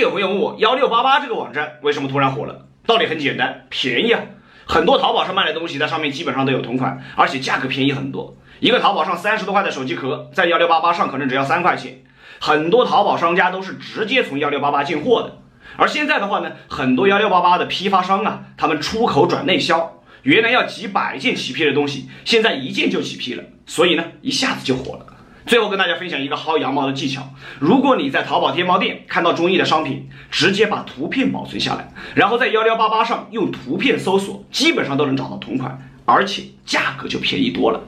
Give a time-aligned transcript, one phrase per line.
[0.00, 2.66] 有朋友问我，幺六八八这个网站为什么突然火了？
[2.86, 4.20] 道理很简单，便宜啊！
[4.66, 8.36] 很多淘宝上卖的东西在上面基本上都有同款，而且价格便宜很多。
[8.60, 12.02] 一个淘宝上三十多块的手机壳，在幺六八八上可能只要三块钱。
[12.40, 15.38] 很多淘宝商家都是直接从幺六八八进货的。
[15.76, 25.06] 而现在的话呢，很多幺六八八的批发商啊，他们出口转内销，原来要几百件起批的东西，现在一件就起批了，所以呢，一下子就火了。
[25.48, 27.22] 最后跟大家分享一个薅羊毛的技巧：
[27.58, 37.80] 如果你在淘宝天猫店看到中意的商品，直接把图片保存下来，然后在幺六八八上用图片搜索，基本上都能找到同款，而且价格就便宜多了。